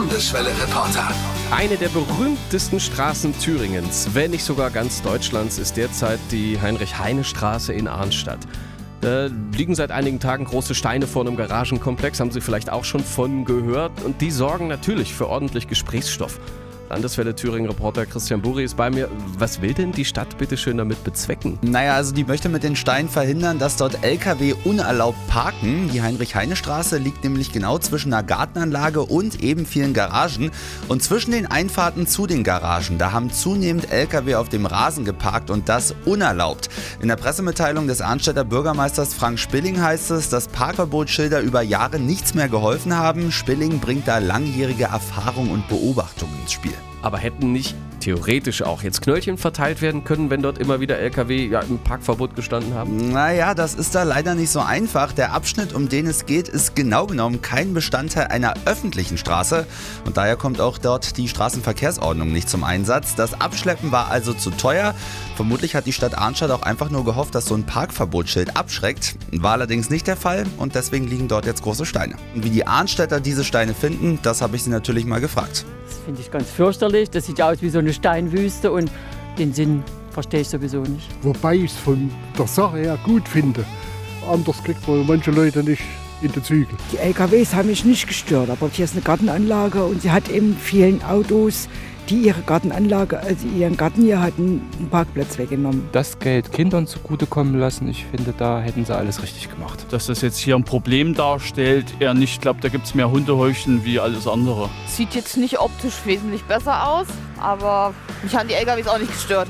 [0.00, 1.08] Landeswelle-Reporter.
[1.50, 7.86] Eine der berühmtesten Straßen Thüringens, wenn nicht sogar ganz Deutschlands, ist derzeit die Heinrich-Heine-Straße in
[7.86, 8.38] Arnstadt.
[9.02, 13.04] Da liegen seit einigen Tagen große Steine vor einem Garagenkomplex, haben Sie vielleicht auch schon
[13.04, 13.92] von gehört.
[14.02, 16.40] Und die sorgen natürlich für ordentlich Gesprächsstoff.
[16.90, 19.08] Landeswelle Thüringen-Reporter Christian Buri ist bei mir.
[19.38, 21.56] Was will denn die Stadt bitte schön damit bezwecken?
[21.62, 25.88] Naja, also die möchte mit den Steinen verhindern, dass dort Lkw unerlaubt parken.
[25.92, 30.50] Die Heinrich-Heine-Straße liegt nämlich genau zwischen einer Gartenanlage und eben vielen Garagen.
[30.88, 35.50] Und zwischen den Einfahrten zu den Garagen, da haben zunehmend Lkw auf dem Rasen geparkt
[35.50, 36.70] und das unerlaubt.
[37.00, 42.34] In der Pressemitteilung des Arnstädter Bürgermeisters Frank Spilling heißt es, dass Parkverbotsschilder über Jahre nichts
[42.34, 43.30] mehr geholfen haben.
[43.30, 46.79] Spilling bringt da langjährige Erfahrung und Beobachtung ins Spiel.
[47.02, 51.46] Aber hätten nicht theoretisch auch jetzt Knöllchen verteilt werden können, wenn dort immer wieder LKW
[51.46, 53.12] ja, im Parkverbot gestanden haben?
[53.12, 55.12] Naja, das ist da leider nicht so einfach.
[55.12, 59.66] Der Abschnitt, um den es geht, ist genau genommen kein Bestandteil einer öffentlichen Straße
[60.04, 63.14] und daher kommt auch dort die Straßenverkehrsordnung nicht zum Einsatz.
[63.14, 64.94] Das Abschleppen war also zu teuer.
[65.36, 69.16] Vermutlich hat die Stadt Arnstadt auch einfach nur gehofft, dass so ein Parkverbotsschild abschreckt.
[69.32, 72.16] War allerdings nicht der Fall und deswegen liegen dort jetzt große Steine.
[72.34, 75.64] Und wie die Arnstädter diese Steine finden, das habe ich sie natürlich mal gefragt.
[75.90, 77.10] Das finde ich ganz fürchterlich.
[77.10, 78.90] Das sieht ja aus wie so eine Steinwüste und
[79.38, 81.08] den Sinn verstehe ich sowieso nicht.
[81.22, 83.64] Wobei ich es von der Sache her gut finde.
[84.30, 85.82] Anders kriegt man manche Leute nicht
[86.22, 86.76] in die Zügel.
[86.92, 90.56] Die LKWs haben mich nicht gestört, aber hier ist eine Gartenanlage und sie hat eben
[90.56, 91.68] vielen Autos,
[92.10, 95.88] die ihre Gartenanlage, also ihren Garten hier hatten, einen Parkplatz weggenommen.
[95.92, 99.86] Das Geld Kindern zugutekommen lassen, ich finde, da hätten sie alles richtig gemacht.
[99.90, 102.34] Dass das jetzt hier ein Problem darstellt, eher nicht.
[102.34, 104.68] Ich glaube, da gibt es mehr Hundehäuschen wie alles andere.
[104.86, 107.06] Sieht jetzt nicht optisch wesentlich besser aus,
[107.38, 109.48] aber mich haben die LKWs auch nicht gestört.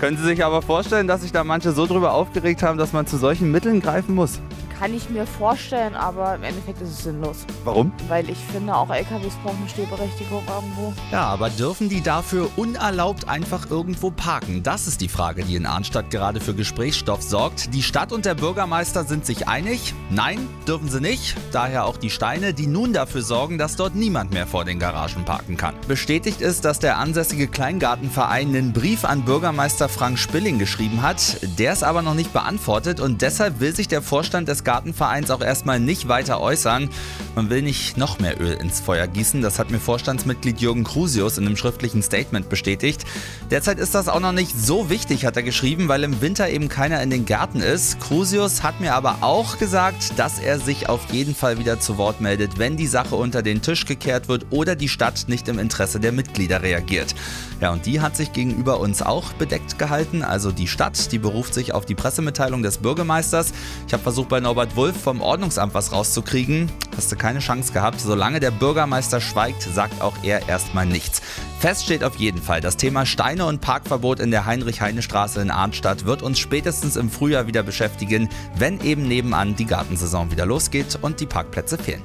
[0.00, 3.06] Können Sie sich aber vorstellen, dass sich da manche so drüber aufgeregt haben, dass man
[3.06, 4.40] zu solchen Mitteln greifen muss?
[4.80, 7.44] Kann ich mir vorstellen, aber im Endeffekt ist es sinnlos.
[7.64, 7.92] Warum?
[8.08, 10.94] Weil ich finde, auch LKWs brauchen eine Stehberechtigung irgendwo.
[11.12, 14.62] Ja, aber dürfen die dafür unerlaubt einfach irgendwo parken?
[14.62, 17.74] Das ist die Frage, die in Arnstadt gerade für Gesprächsstoff sorgt.
[17.74, 19.92] Die Stadt und der Bürgermeister sind sich einig.
[20.08, 21.36] Nein, dürfen sie nicht.
[21.52, 25.26] Daher auch die Steine, die nun dafür sorgen, dass dort niemand mehr vor den Garagen
[25.26, 25.74] parken kann.
[25.88, 31.36] Bestätigt ist, dass der ansässige Kleingartenverein einen Brief an Bürgermeister Frank Spilling geschrieben hat.
[31.58, 35.40] Der ist aber noch nicht beantwortet und deshalb will sich der Vorstand des Gartenvereins auch
[35.40, 36.90] erstmal nicht weiter äußern.
[37.34, 39.42] Man will nicht noch mehr Öl ins Feuer gießen.
[39.42, 43.04] Das hat mir Vorstandsmitglied Jürgen Krusius in einem schriftlichen Statement bestätigt.
[43.50, 46.68] Derzeit ist das auch noch nicht so wichtig, hat er geschrieben, weil im Winter eben
[46.68, 47.98] keiner in den Gärten ist.
[47.98, 52.20] Krusius hat mir aber auch gesagt, dass er sich auf jeden Fall wieder zu Wort
[52.20, 55.98] meldet, wenn die Sache unter den Tisch gekehrt wird oder die Stadt nicht im Interesse
[55.98, 57.16] der Mitglieder reagiert.
[57.60, 60.22] Ja, und die hat sich gegenüber uns auch bedeckt gehalten.
[60.22, 63.52] Also die Stadt, die beruft sich auf die Pressemitteilung des Bürgermeisters.
[63.88, 66.70] Ich habe versucht, bei Norbert Robert Wulff vom Ordnungsamt was rauszukriegen.
[66.94, 67.98] Hast du keine Chance gehabt.
[67.98, 71.22] Solange der Bürgermeister schweigt, sagt auch er erstmal nichts.
[71.58, 76.04] Fest steht auf jeden Fall, das Thema Steine und Parkverbot in der Heinrich-Heine-Straße in Arnstadt
[76.04, 81.20] wird uns spätestens im Frühjahr wieder beschäftigen, wenn eben nebenan die Gartensaison wieder losgeht und
[81.20, 82.02] die Parkplätze fehlen.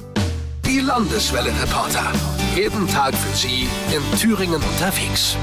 [0.66, 2.13] Die Landeswelle-Reporter.
[2.55, 5.35] Jeden Tag für Sie in Thüringen unterwegs.